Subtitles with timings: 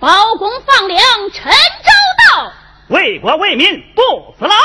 [0.00, 1.00] 包公放粮，
[1.32, 1.90] 陈州
[2.32, 2.52] 到，
[2.88, 4.56] 为国为民不死狼。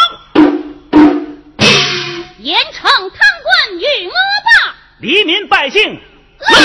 [2.37, 5.99] 严惩贪官与恶霸，黎民百姓
[6.39, 6.55] 乐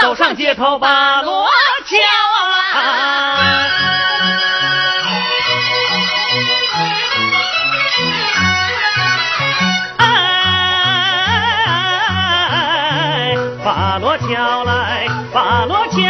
[0.00, 1.48] 走上街头把锣
[1.84, 2.62] 敲啊！
[9.96, 10.06] 哎，
[13.64, 16.00] 把锣敲来，把锣敲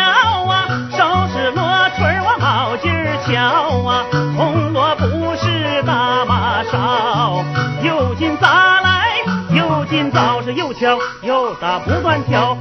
[0.44, 0.68] 啊！
[0.96, 3.40] 手持锣锤往毛尖敲
[3.88, 4.04] 啊！
[4.36, 7.42] 铜锣不是大马勺，
[7.82, 9.08] 又金砸来，
[9.50, 12.54] 又金凿是又敲又打不断跳。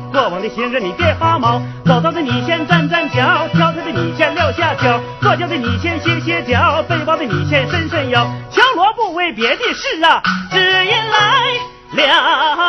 [0.50, 8.26] 行人，你别发毛；走道的你先站站脚，跳跳的你先撂下脚，坐轿的你先歇歇脚，背包的你先伸伸腰。
[8.52, 11.60] 敲锣不为别的事啊，只因来
[11.92, 12.08] 两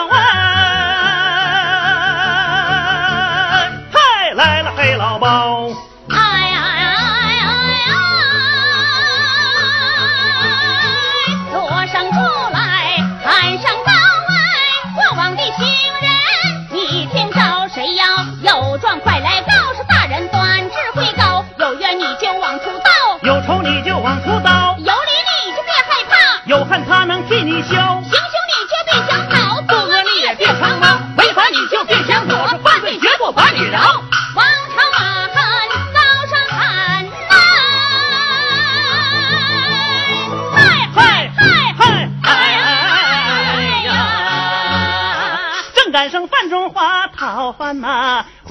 [0.08, 0.16] 位！
[3.92, 5.70] 嗨，来了黑老包。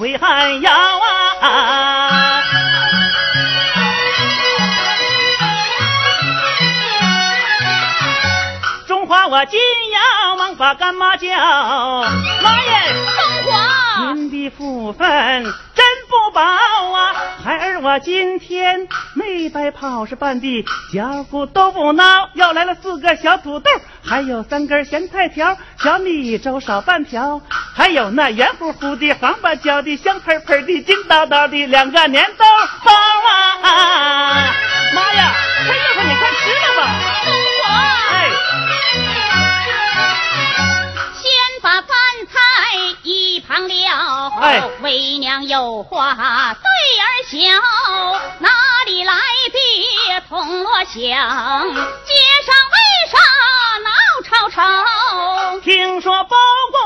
[0.08, 0.72] 呐，挥汗腰
[1.40, 2.42] 啊！
[8.86, 9.60] 中华我今
[9.92, 12.94] 要忙把干妈叫，妈耶！
[13.16, 15.08] 中华，您的福分
[15.74, 17.14] 真不薄啊！
[17.44, 18.87] 孩儿我今天
[19.48, 23.70] 白跑，是半地，小骨都不孬，要来了四个小土豆。
[24.04, 27.40] 还有三根咸菜条，小米粥少半条，
[27.74, 32.44] 还有那圆乎乎的黄瓜椒的香喷喷的金叨叨的两个粘豆
[32.84, 32.92] 包
[33.62, 34.54] 啊！
[34.94, 35.34] 妈呀，
[35.66, 36.82] 快热乎，你快吃了吧！
[38.10, 38.30] 哎，
[43.58, 46.14] 一旁撂，哎，为娘有话
[46.54, 46.62] 对
[47.00, 47.38] 儿笑，
[48.38, 48.48] 哪
[48.86, 49.14] 里来
[49.52, 50.94] 的铜锣响？
[50.94, 52.78] 街上为
[53.10, 53.18] 啥
[53.82, 53.90] 闹？
[54.24, 54.62] 吵吵，
[55.60, 56.36] 听说包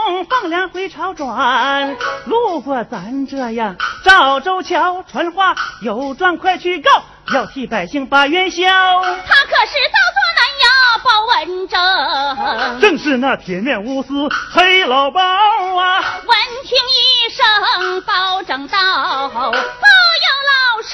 [0.06, 1.97] 公放粮回朝转，
[2.27, 7.03] 路过咱这呀赵州桥，传话有状快去告，
[7.33, 8.62] 要替百姓把冤消。
[8.65, 10.66] 他可是造作难呀
[11.05, 14.09] 包文正，正是那铁面无私
[14.53, 16.21] 黑老包啊！
[16.27, 19.49] 闻听一声包拯道，不由
[20.50, 20.91] 老身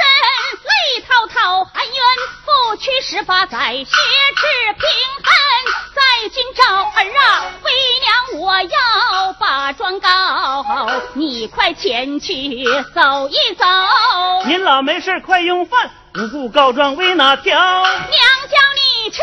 [0.64, 1.96] 泪滔滔，含冤
[2.44, 4.42] 不屈十八载，血耻
[4.74, 4.84] 平
[5.24, 5.32] 衡。
[5.94, 9.46] 在今朝儿啊，为娘我要把
[9.78, 10.64] 状告，
[11.14, 13.64] 你快前去走一走。
[14.44, 17.56] 您老没事快用饭，无故告状为哪条？
[17.56, 19.22] 娘叫你去，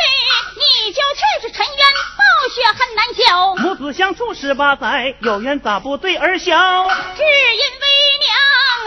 [0.55, 1.75] 你就去，是沉冤
[2.17, 2.23] 报
[2.55, 3.55] 血很难消。
[3.55, 6.87] 母子相处十八载，有缘咋不对儿消？
[7.17, 7.85] 只因为
[8.21, 8.33] 娘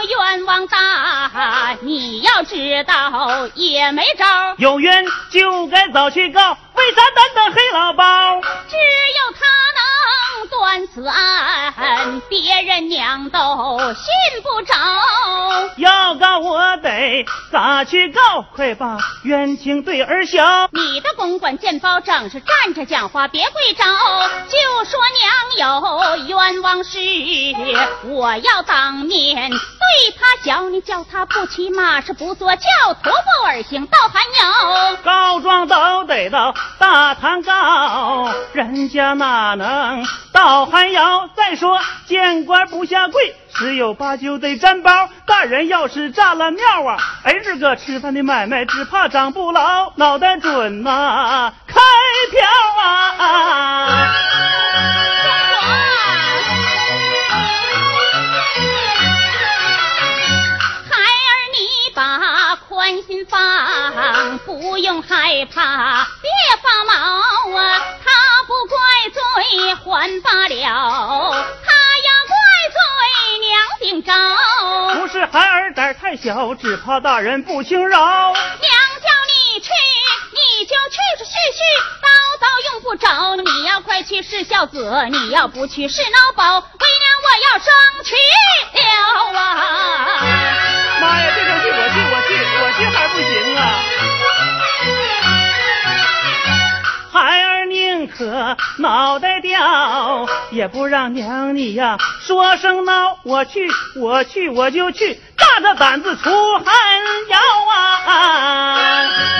[0.09, 4.25] 冤枉大，你要知道也没招。
[4.57, 6.57] 有冤就该早去告。
[6.73, 8.41] 为啥单等黑老包？
[8.41, 9.68] 只有他能
[10.49, 13.39] 断此案，别人娘都
[13.93, 14.73] 信不着。
[15.77, 18.41] 要告我得咋去告？
[18.53, 20.67] 快把冤情对儿消。
[20.71, 23.83] 你的公馆见包正是站着讲话，别跪着，
[24.47, 24.99] 就说
[25.57, 26.99] 娘有冤枉事，
[28.03, 29.57] 我要当面对
[30.19, 32.67] 他叫你叫他不骑马是不坐轿，
[33.01, 34.95] 徒步而行到寒窑。
[35.03, 36.53] 告状都得到。
[36.77, 40.03] 大堂告，人家哪能
[40.39, 45.09] 倒还要再说，见官不下跪，十有八九得沾包。
[45.25, 51.75] 大人要是炸了庙啊，儿子个吃饭的买卖只怕长不牢，脑袋准呐，开
[52.31, 52.47] 票
[52.81, 54.05] 啊！
[62.79, 66.31] 把宽心放，不用害怕，别
[66.63, 66.93] 发毛
[67.57, 67.77] 啊！
[68.05, 68.77] 他不怪
[69.11, 69.19] 罪
[69.75, 71.73] 还罢了，他
[72.07, 72.33] 要怪
[72.71, 72.79] 罪
[73.41, 74.13] 娘顶着。
[74.95, 77.99] 不是孩儿胆太小，只怕大人不轻饶。
[77.99, 79.69] 娘叫你去，
[80.31, 81.59] 你就去去去去，
[81.99, 82.07] 叨
[82.39, 83.35] 叨用不着。
[83.35, 86.59] 你要快去是孝子，你要不去是孬宝。
[86.59, 87.73] 为娘我要生
[88.05, 88.15] 气
[88.73, 89.41] 了啊！
[91.01, 91.43] 妈呀，这
[98.77, 103.15] 脑袋掉，也不让娘你呀说声孬。
[103.23, 106.65] 我去，我去，我就去，大着胆子出汗
[107.29, 107.39] 窑
[107.75, 109.38] 啊！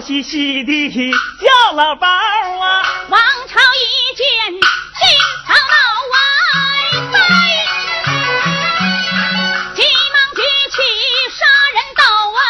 [0.00, 4.58] 笑嘻嘻的叫老包啊，王朝一见心
[5.46, 5.76] 操闹
[6.10, 6.16] 歪
[7.10, 7.18] 歪，
[9.74, 10.76] 急忙举起
[11.36, 11.44] 杀
[11.74, 12.02] 人刀
[12.38, 12.40] 哎，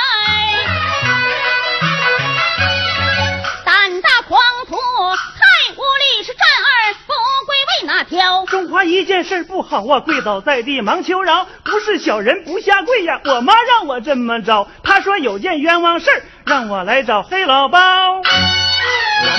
[3.65, 5.41] 胆大狂徒太
[5.75, 7.13] 无礼，是战儿不
[7.47, 8.47] 归为哪条？
[8.47, 18.23] 中华一件事不好啊，跪倒在地忙求饶，不是小人不下跪呀，我妈让我这么着，她说有件冤枉事儿让我来找黑老包，我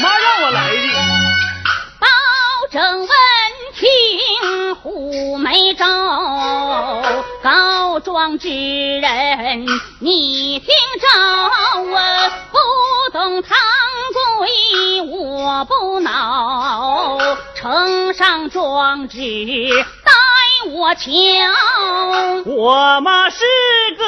[0.02, 0.88] 妈让我来的。
[2.00, 2.08] 包
[2.72, 3.10] 拯闻
[3.76, 5.86] 听虎眉招，
[7.44, 9.66] 告状之人
[10.00, 10.70] 你听
[11.02, 11.08] 着
[11.82, 13.58] 我，不懂堂
[14.40, 17.18] 规我不恼，
[17.56, 19.20] 呈上状纸
[20.06, 20.14] 待
[20.70, 21.12] 我瞧。
[22.46, 23.44] 我妈是
[23.98, 24.06] 个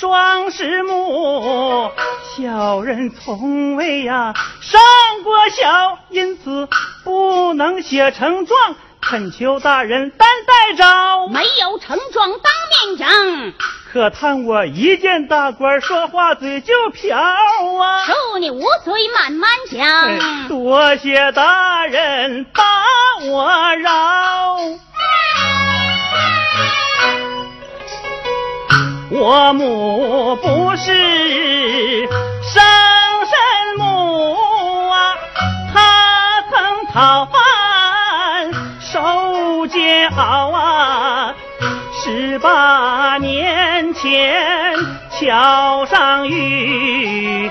[0.00, 1.90] 双十母，
[2.34, 4.32] 小人从未呀
[4.62, 4.80] 上
[5.22, 6.66] 过小，因此
[7.04, 11.28] 不能写成状，恳求大人担待着。
[11.28, 12.50] 没有成状当
[12.88, 13.52] 面讲，
[13.92, 18.02] 可叹我一见大官，说话嘴就瓢啊！
[18.06, 20.48] 恕你无罪慢慢哎讲。
[20.48, 22.62] 多谢大人把
[23.26, 24.56] 我饶。
[29.22, 32.08] 我母不是
[32.42, 32.62] 生
[33.26, 35.14] 身母啊，
[35.74, 38.50] 她曾讨饭
[38.80, 41.34] 受煎熬啊。
[42.02, 44.74] 十八年前
[45.10, 47.50] 桥上遇，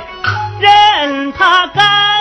[0.59, 2.18] 任他干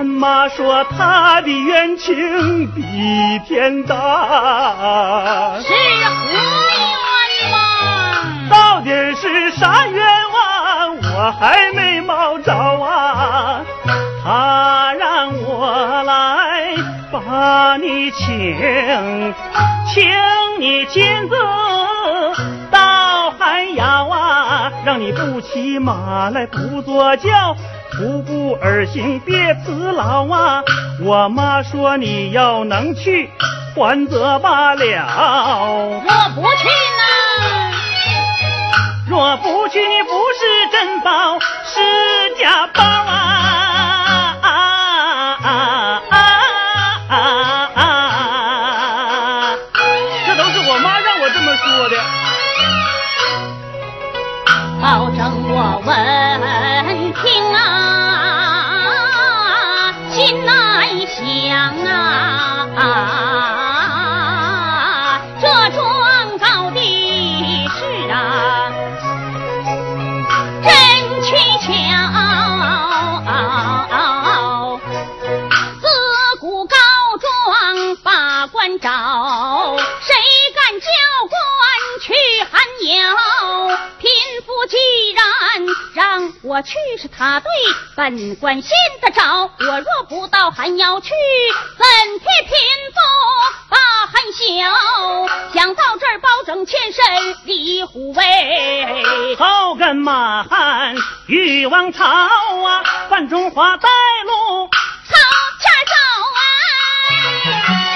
[0.00, 2.80] 干妈说他的冤情比
[3.46, 6.32] 天大，是何
[7.42, 8.48] 冤枉？
[8.48, 10.02] 到底是啥冤
[10.32, 10.96] 枉？
[11.02, 13.60] 我还没冒着啊！
[14.24, 16.74] 他让我来
[17.12, 19.34] 把你请，
[19.92, 20.10] 请
[20.60, 21.36] 你亲自
[24.84, 27.54] 让你不骑马来不坐轿，
[27.92, 30.62] 徒步而行别辞劳啊！
[31.02, 33.30] 我妈说你要能去，
[33.74, 34.82] 还则罢了。
[36.02, 36.68] 我不去
[36.98, 37.02] 呢。
[39.08, 41.80] 若不去，你不是珍宝，是
[42.40, 43.39] 假包啊！
[86.60, 87.50] 我去是他对
[87.96, 91.08] 本官信得着，我若不到寒窑去，
[91.78, 91.86] 怎
[92.18, 92.52] 替贫
[92.92, 93.00] 妇
[93.70, 95.26] 把寒消？
[95.54, 97.02] 想到这儿，包拯欠身
[97.44, 100.94] 李虎威，好跟马汉
[101.28, 103.88] 欲王朝啊，范中华带
[104.26, 104.68] 路
[105.08, 105.16] 朝
[105.60, 105.94] 前走
[107.80, 107.89] 啊！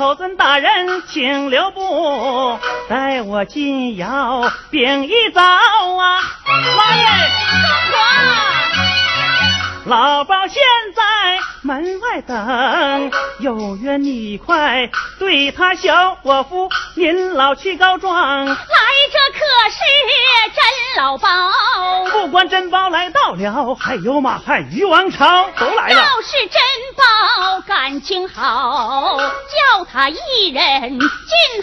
[0.00, 6.22] 口尊大人，请留步，待我进窑禀一遭啊！
[6.78, 7.04] 妈耶，
[7.50, 7.98] 中华！
[9.84, 10.62] 老包现
[10.96, 11.02] 在
[11.60, 14.88] 门外等，有缘你快
[15.18, 18.46] 对他小伙夫，您老去告状。
[18.46, 19.80] 来这可是
[20.54, 20.64] 真
[20.96, 21.28] 老包，
[22.10, 25.94] 不管真包来到了，还有马汉于王朝都来了。
[25.94, 26.60] 要是真
[27.00, 31.08] 好感情好，叫他一人进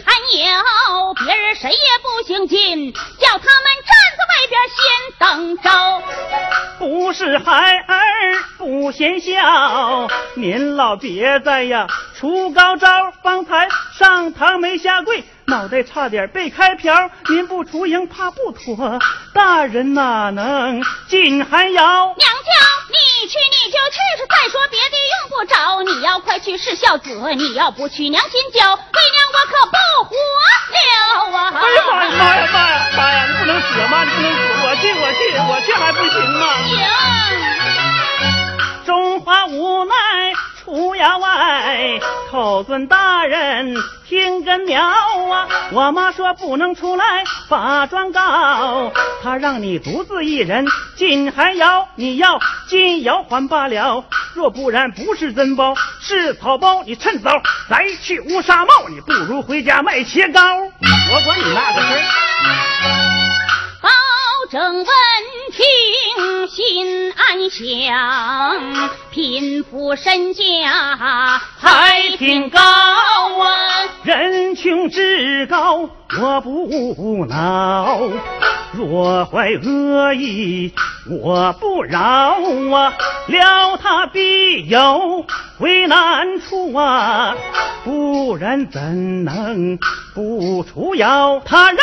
[0.03, 4.77] 寒窑，别人谁也不行进，叫他们站在外边先
[5.19, 5.67] 等着。
[6.79, 7.95] 不是孩儿
[8.57, 11.87] 不嫌小，您老别在呀
[12.19, 17.11] 出高招，方才上堂没下跪，脑袋差点被开瓢。
[17.29, 18.97] 您不出营怕不妥，
[19.35, 21.83] 大人哪能进寒窑？
[21.83, 22.51] 娘家，
[22.89, 25.83] 你去你就去，再说别的用不着。
[25.83, 28.79] 你要快去是孝子，你要不去娘心焦，为
[29.11, 29.77] 娘我可不
[30.09, 31.53] 活了啊！
[31.53, 33.27] 哎呀妈呀妈呀妈呀妈呀！
[33.27, 34.03] 你不能死吗？
[34.03, 34.39] 你不能死！
[34.65, 35.19] 我去我去
[35.51, 36.41] 我去还不行吗？
[36.65, 36.73] 行，
[39.27, 39.93] 中华无奈
[40.63, 41.99] 出衙外，
[42.31, 43.75] 口尊大人
[44.07, 45.49] 听根苗啊！
[45.73, 48.89] 我妈说不能出来把状告，
[49.21, 50.65] 她让你独自一人
[50.95, 57.29] 进寒窑，你要进窑还罢了，若不然不是真包是草包，你趁早
[57.69, 60.39] 再去乌纱帽，你不如回家卖切糕。
[60.55, 61.99] 我管你那个事儿。
[64.49, 64.85] 正闻
[65.51, 70.41] 听心安详，贫富身价
[71.59, 73.89] 还挺高啊！
[74.03, 75.89] 人穷志高，
[76.21, 78.09] 我不恼；
[78.71, 80.73] 若怀恶意，
[81.09, 82.37] 我不饶
[82.73, 82.93] 啊！
[83.27, 85.25] 料他必有
[85.59, 87.35] 为难处啊，
[87.83, 89.77] 不然怎能
[90.15, 91.41] 不出窑？
[91.43, 91.79] 他让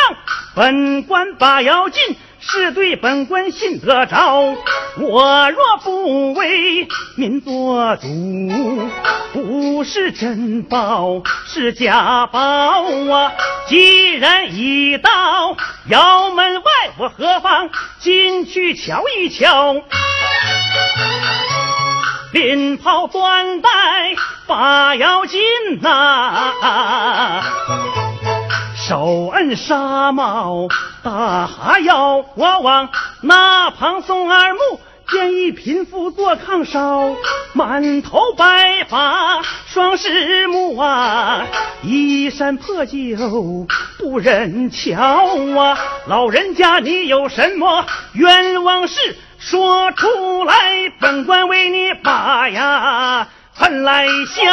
[0.55, 2.01] 本官把窑进。
[2.47, 4.55] 是对本官信得着，
[4.99, 8.07] 我若不为民做主，
[9.33, 12.39] 不是真宝是假宝
[13.11, 13.33] 啊！
[13.67, 15.57] 既然已到
[15.89, 16.61] 窑门外，
[16.99, 19.75] 我何妨进去瞧一瞧？
[22.31, 23.69] 拎袍缎带
[24.45, 25.41] 把窑进
[25.81, 26.53] 呐、
[28.87, 30.67] 手摁纱帽，
[31.01, 32.89] 大哈腰，我往
[33.21, 34.59] 那旁送二目，
[35.09, 37.15] 见一贫妇坐炕烧，
[37.53, 41.47] 满头白发双狮目啊，
[41.81, 43.65] 衣衫破旧
[43.97, 45.01] 不忍瞧
[45.59, 50.53] 啊，老人家你有什么冤枉事说出来，
[51.01, 53.27] 本官为你把呀
[53.57, 54.43] 喷来消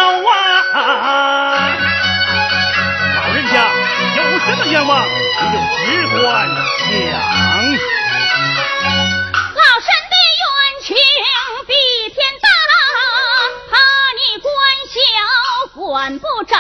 [0.72, 1.68] 啊。
[4.44, 5.12] 什么愿望，你
[5.52, 6.90] 就只管讲。
[9.54, 10.44] 老身的冤
[10.82, 10.88] 情
[11.66, 11.72] 比
[12.12, 12.44] 天大，
[13.70, 13.72] 怕
[14.18, 14.50] 你官
[14.88, 14.94] 小
[15.74, 16.56] 管不着。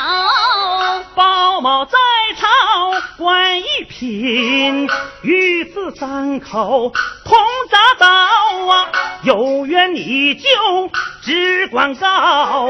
[1.16, 1.98] 包某在
[2.38, 2.48] 朝
[3.18, 4.88] 官一品，
[5.22, 6.92] 与此三口
[7.24, 7.36] 同
[7.68, 8.06] 铡刀
[8.72, 8.88] 啊！
[9.24, 10.48] 有冤你就
[11.22, 12.68] 只管告，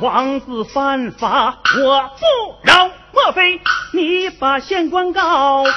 [0.00, 2.90] 王子犯法我不饶。
[3.24, 3.60] 莫非
[3.92, 5.64] 你把县官告？
[5.64, 5.72] 县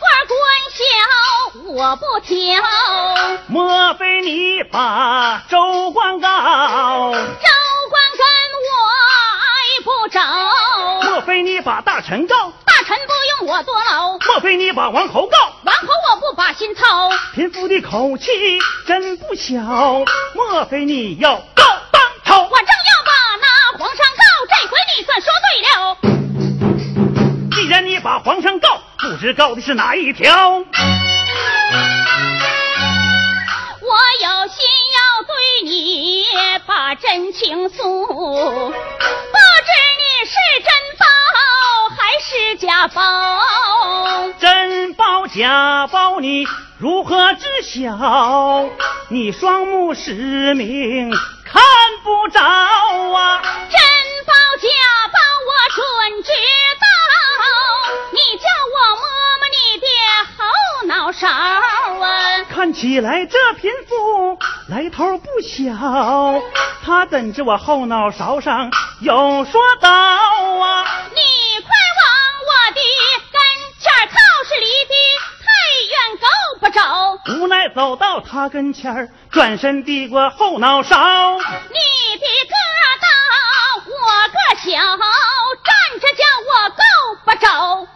[0.00, 0.38] 官官
[0.72, 0.82] 小
[1.72, 2.62] 我不挑，
[3.48, 6.28] 莫非你把州官告？
[7.12, 7.18] 州
[7.90, 8.24] 官跟
[8.64, 8.72] 我
[9.44, 9.50] 挨
[9.84, 10.20] 不着。
[11.10, 12.50] 莫非你把大臣告？
[12.64, 13.12] 大臣不
[13.44, 15.36] 用我坐牢，莫非你把王侯告？
[15.64, 17.10] 王侯我不把心操。
[17.34, 19.60] 贫妇的口气真不小，
[20.34, 22.40] 莫非你要告当朝？
[22.40, 26.19] 我正要把那皇上告，这回你算说对了。
[27.70, 30.58] 既然你把皇上告，不知告的是哪一条？
[30.58, 30.64] 我
[34.24, 35.30] 有心要对
[35.62, 36.24] 你
[36.66, 38.74] 把真情诉，不知
[40.00, 40.34] 你是
[40.64, 41.06] 真包
[41.96, 43.40] 还是假包？
[44.40, 48.68] 真包假包，你如何知晓？
[49.10, 51.12] 你双目失明，
[51.44, 51.62] 看
[52.02, 53.40] 不着啊！
[53.70, 53.78] 真
[54.26, 54.68] 包假
[55.12, 55.84] 包我准
[56.24, 56.32] 知
[56.79, 56.79] 道，
[58.12, 59.02] 你叫我摸
[59.38, 59.86] 摸你的
[60.36, 60.40] 后
[60.86, 62.44] 脑勺啊！
[62.48, 65.72] 看起来这贫妇来头不小，
[66.84, 68.70] 她怎知我后脑勺上
[69.00, 70.84] 有说道啊？
[71.14, 71.20] 你
[71.60, 72.06] 快往
[72.46, 72.80] 我的
[73.32, 73.40] 跟
[73.78, 74.14] 前靠，
[74.48, 75.29] 是离得太远
[76.20, 76.26] 够
[76.60, 77.18] 不着。
[77.40, 80.96] 无奈走到他跟前儿，转身递过后脑勺。
[81.38, 81.40] 你
[82.18, 82.54] 的个
[83.00, 83.06] 大，
[83.86, 83.92] 我
[84.28, 84.70] 个小，
[85.64, 86.82] 站着叫我够
[87.24, 87.86] 不着。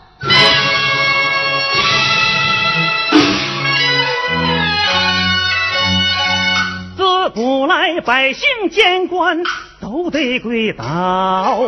[6.97, 9.43] 自古来百姓见官
[9.81, 11.59] 都得跪倒，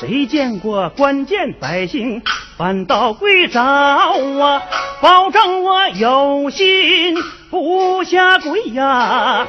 [0.00, 2.22] 谁见过官见百姓
[2.56, 4.62] 反倒跪着啊？
[5.02, 7.14] 保证我有心
[7.50, 9.46] 不下跪呀！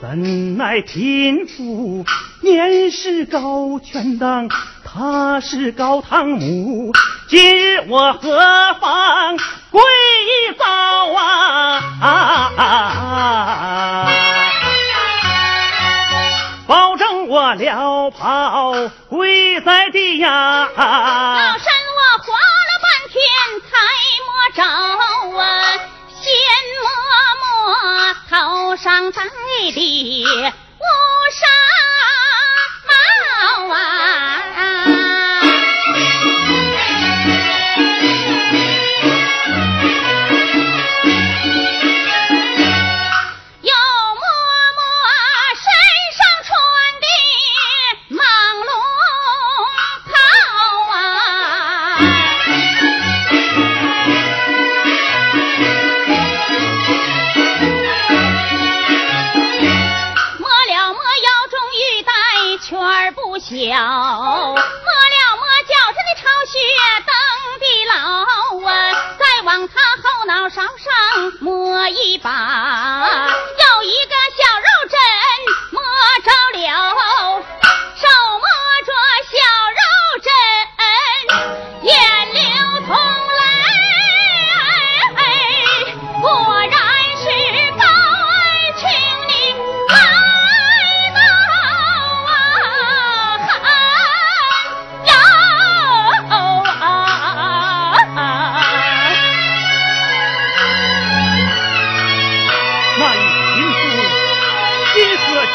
[0.00, 2.04] 怎奈贫妇
[2.40, 4.48] 年事高，权当
[4.84, 6.92] 她是高堂母，
[7.28, 9.36] 今日我何妨
[9.70, 9.80] 跪
[10.58, 10.66] 倒
[11.14, 11.80] 啊？
[12.56, 14.08] 啊
[16.66, 18.74] 保证我撩袍
[19.08, 20.68] 跪在地呀！
[20.76, 21.58] 老
[21.98, 23.18] 我花了半天
[23.68, 23.70] 才
[24.26, 24.62] 摸着
[25.36, 25.40] 啊，
[26.22, 26.22] 先
[26.78, 26.86] 摸
[27.40, 27.44] 摸
[28.30, 29.24] 头上戴
[29.72, 29.78] 的
[30.78, 30.84] 乌
[31.32, 31.40] 纱
[32.86, 33.76] 帽啊。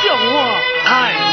[0.04, 1.33] 叫我爱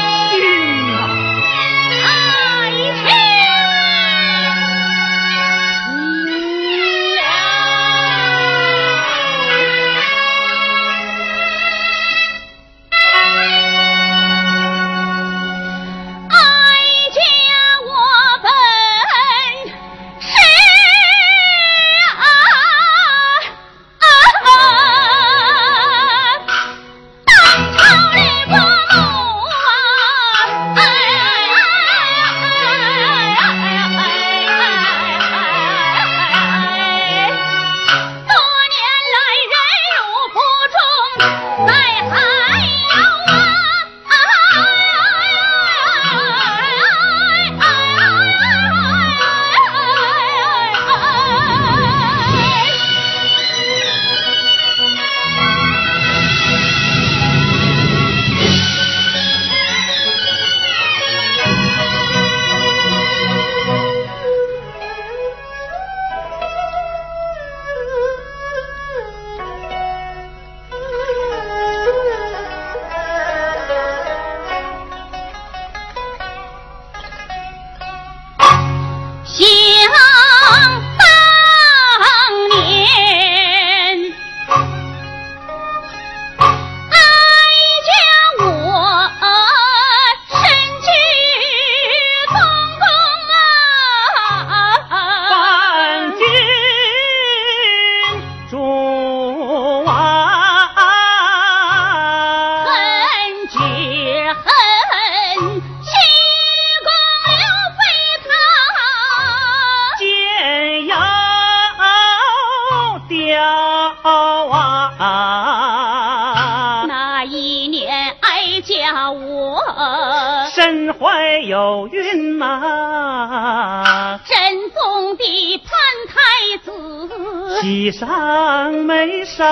[121.11, 125.69] 身怀有孕呐、真宗的潘
[126.07, 129.43] 太子，喜上眉梢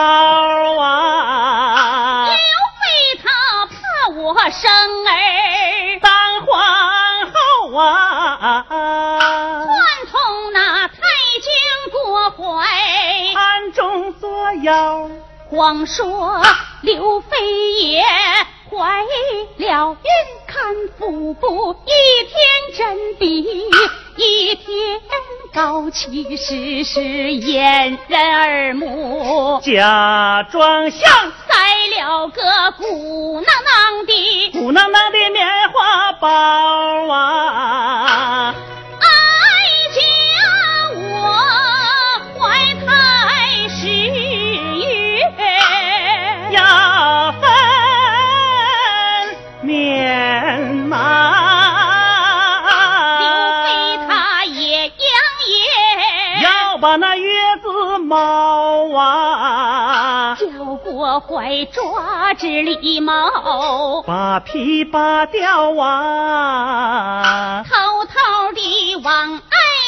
[0.80, 2.28] 啊。
[2.28, 2.38] 刘，
[2.80, 3.28] 妃她
[3.66, 3.74] 怕
[4.22, 4.72] 我生
[5.06, 8.66] 儿，当皇后啊！
[8.70, 9.68] 串
[10.10, 10.96] 通那太
[11.42, 11.52] 监
[11.92, 12.64] 郭槐，
[13.36, 15.10] 暗中作妖。
[15.50, 16.42] 光说
[16.84, 17.38] 刘妃
[17.82, 18.02] 也
[18.70, 19.10] 怀了
[19.58, 19.98] 运，
[20.60, 21.90] 看腹部一
[22.28, 22.36] 天
[22.78, 23.26] 真比
[24.18, 25.00] 一天
[25.54, 31.56] 高，其实是掩人耳目，假装像塞
[31.98, 32.42] 了个
[32.78, 36.28] 鼓囊囊的鼓囊囊的棉花包
[37.08, 37.39] 啊。
[61.20, 69.40] 怀抓只狸猫，把皮扒掉啊，偷偷地往哀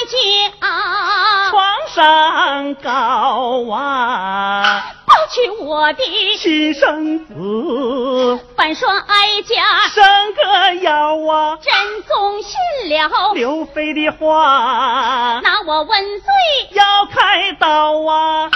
[0.09, 4.83] 家床上告啊。
[5.05, 6.03] 抱去我的
[6.39, 11.57] 亲生子，反说哀家生个妖啊！
[11.61, 12.53] 真纵信
[12.89, 16.27] 了刘飞的话，拿我问罪
[16.71, 18.49] 要开刀啊！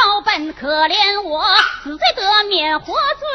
[0.00, 1.44] 报本，可怜我
[1.84, 3.26] 死罪得免，活罪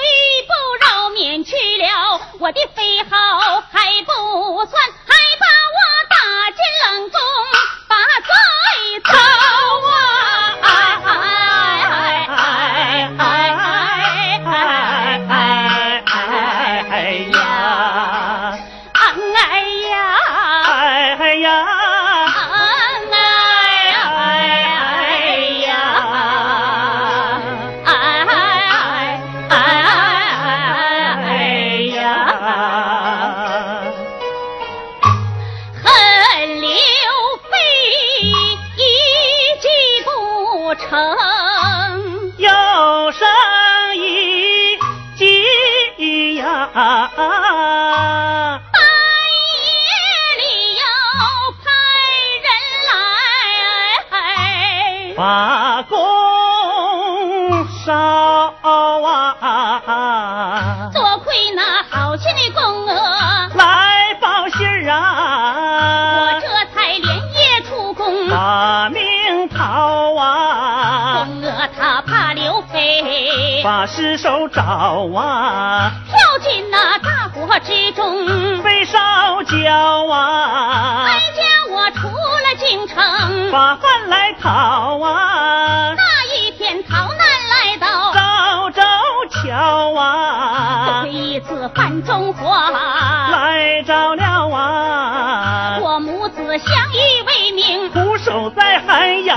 [0.47, 5.45] 不饶免去了我的飞号还不算，还把
[68.29, 71.25] 把命逃啊！
[71.25, 74.61] 公娥她怕刘备把尸首找
[75.15, 78.97] 啊，跳进那大火之中，被烧
[79.43, 81.05] 焦啊！
[81.05, 85.95] 哀家我出了京城，把饭来讨啊！
[91.75, 95.77] 一次饭中话，来着了啊！
[95.81, 99.35] 我母子相依为命，苦守在寒窑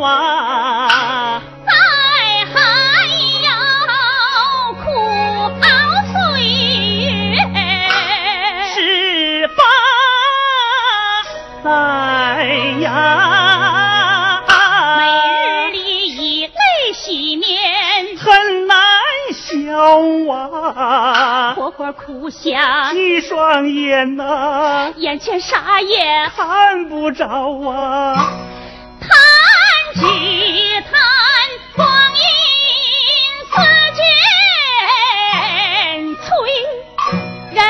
[0.00, 1.42] 啊！
[20.30, 21.13] 啊！
[21.84, 28.14] 活活哭瞎一双眼呐，眼前啥也看不着啊！
[29.00, 29.10] 叹
[29.94, 30.92] 只叹
[31.76, 32.22] 光阴
[33.50, 33.56] 似
[33.94, 34.02] 箭，
[36.24, 36.26] 催
[37.52, 37.60] 人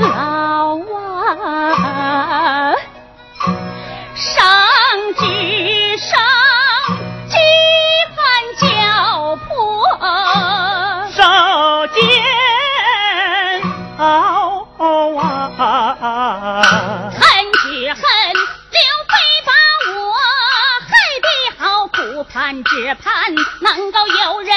[0.00, 1.79] 老啊！
[22.64, 24.56] 只盼能够有人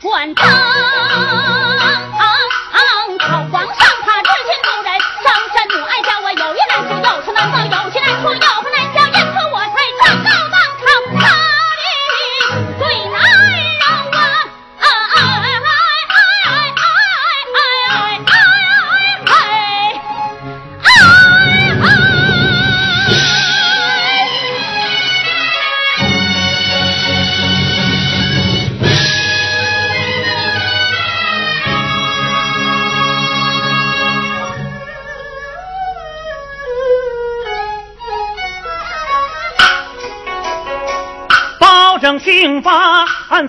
[0.00, 0.46] 管当。
[3.22, 4.01] 好皇上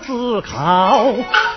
[0.00, 1.14] 思考，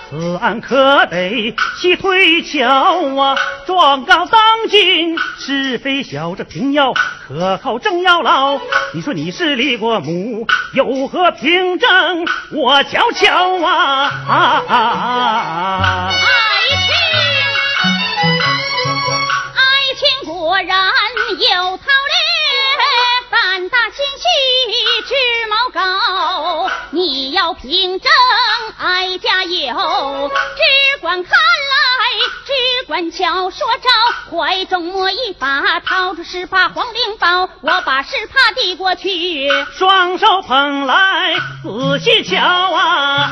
[0.10, 2.67] 此案可得细推敲
[3.15, 6.93] 啊，状告当今是非小，这平要
[7.28, 8.60] 可靠正要牢。
[8.93, 11.89] 你说你是李国母，有何凭证？
[12.52, 14.12] 我瞧瞧啊！
[16.10, 16.23] 爱
[16.86, 16.93] 情，
[19.56, 19.60] 爱
[19.97, 20.67] 情果然
[21.56, 21.80] 有。
[27.47, 28.12] 要凭证，
[28.77, 30.29] 哀家有。
[30.29, 31.38] 只管看来，
[32.45, 32.51] 只
[32.88, 33.89] 管瞧，说招
[34.38, 42.38] 怀中摸一把，掏出十把黄绫包，我把十帕递过去，双手捧来，仔细瞧
[42.75, 43.31] 啊！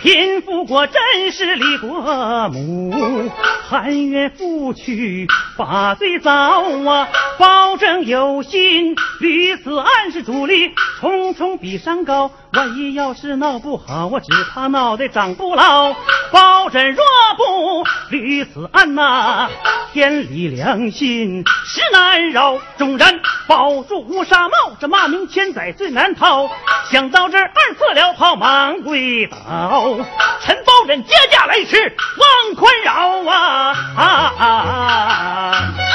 [0.00, 3.30] 贫富 我真是李国母，
[3.68, 5.26] 含冤负屈，
[5.58, 7.08] 把罪遭啊！
[7.38, 12.30] 保证有心，屡次暗示主力，重重比山高。
[12.52, 15.94] 万一要是闹不好，我只怕脑袋长不牢。
[16.30, 17.02] 包拯若
[17.36, 19.48] 不屡次案呐，
[19.92, 22.58] 天理良心实难饶。
[22.76, 26.50] 纵然保住乌纱帽，这骂名千载最难逃。
[26.90, 29.98] 想到这儿，二次了袍忙跪倒。
[30.42, 33.74] 陈包拯接驾来迟，望宽饶啊！
[33.96, 35.91] 爱卿，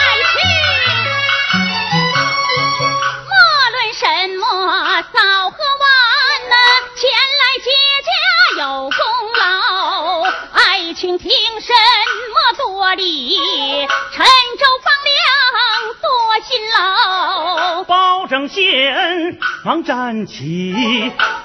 [8.67, 8.99] 有功
[9.39, 10.23] 劳。
[10.51, 11.71] 爱卿凭什
[12.33, 13.37] 么多礼？
[14.11, 15.15] 陈州放粮
[16.01, 16.05] 多
[16.45, 17.56] 辛劳。
[18.27, 20.75] 保正先忙站起，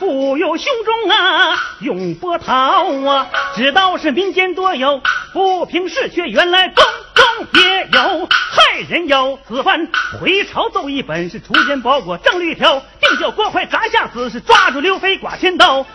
[0.00, 3.28] 不由胸中啊涌波涛啊！
[3.54, 5.00] 知道是民间多有
[5.32, 7.24] 不平事，却原来宫中
[7.62, 9.38] 也有害人有。
[9.46, 9.88] 此番
[10.20, 15.82] 回朝奏一本，是出奸包裹正律条，定叫郭槐砸下子，是抓住刘飞剐千刀。
[15.84, 15.86] 吩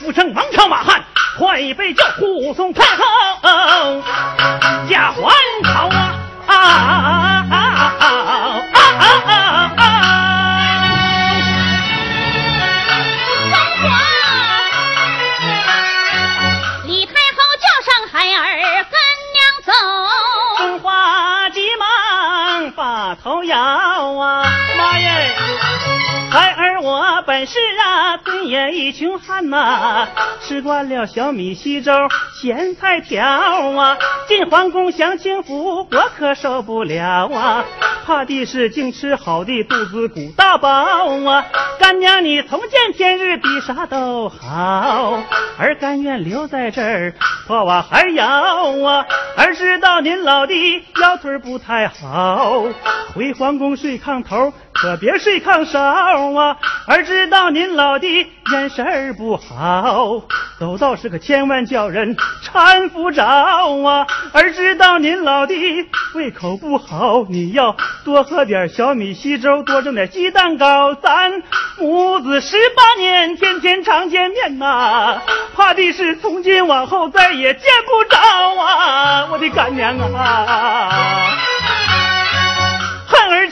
[0.00, 1.04] 咐声王朝马汉，
[1.38, 4.02] 快备叫护送太后
[4.90, 5.22] 驾还
[5.62, 6.10] 朝啊！
[6.46, 7.56] 啊啊啊
[8.00, 8.53] 啊啊
[23.24, 24.53] 头摇啊，
[26.84, 30.06] 我本是啊，尊严一穷汉呐，
[30.42, 31.90] 吃惯了小米稀粥、
[32.34, 33.96] 咸菜条啊，
[34.28, 37.64] 进皇宫享清福，我可受不了啊！
[38.04, 40.68] 怕的是净吃好的，肚子鼓大包
[41.26, 41.46] 啊！
[41.80, 45.22] 干娘你从见天日比啥都好，
[45.58, 47.14] 儿甘愿留在这儿，
[47.46, 49.06] 破瓦还摇啊！
[49.38, 50.54] 儿知道您老的
[51.00, 52.66] 腰腿不太好，
[53.14, 54.52] 回皇宫睡炕头。
[54.74, 56.56] 可别睡炕梢啊！
[56.88, 60.20] 儿知道您老的眼神不好，
[60.58, 64.06] 走道时可千万叫人搀扶着啊！
[64.32, 65.54] 儿知道您老的
[66.14, 71.42] 胃口不好，你要多喝点小米稀粥，多蒸点鸡蛋糕，咱
[71.78, 75.22] 母子十八年天天常见面呐！
[75.54, 78.18] 怕的是从今往后再也见不着
[78.60, 79.28] 啊！
[79.30, 80.90] 我的干娘啊！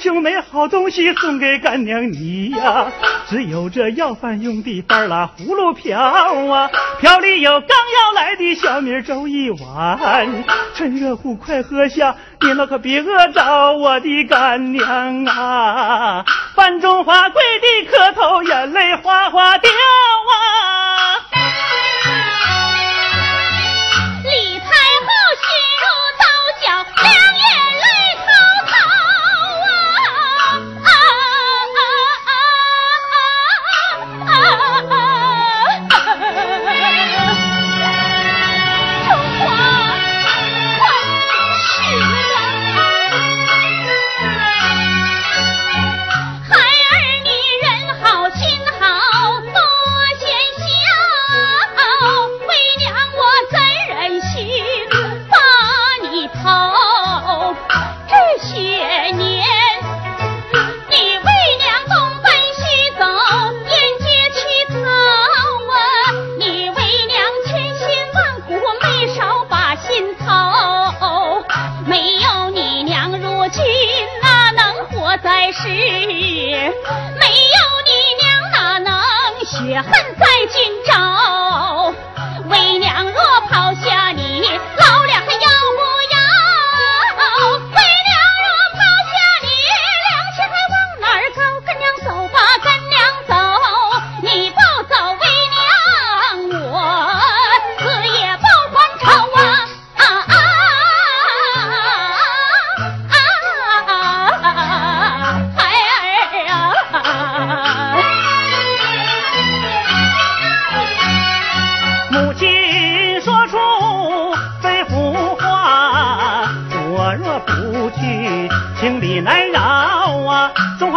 [0.02, 2.90] 就没好东西送给干娘你呀，
[3.28, 6.68] 只有这要饭用的半拉葫芦瓢啊，
[7.00, 10.28] 瓢里有刚要来的小米粥一碗，
[10.74, 16.24] 趁热乎快喝下，你老可别饿着我的干娘啊！
[16.56, 21.31] 范中华跪地磕头，眼泪哗哗掉啊！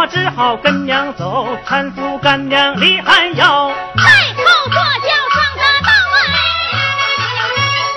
[0.06, 3.72] 我只好跟娘走，搀扶干娘离寒窑。
[3.96, 5.90] 太后坐轿上大道
[6.22, 6.38] 哎，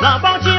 [0.01, 0.58] 老包骑马紧跟